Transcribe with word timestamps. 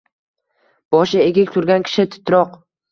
Boshi 0.97 1.21
egik 1.27 1.55
turgan 1.59 1.89
kishi 1.91 2.11
titroq 2.17 2.63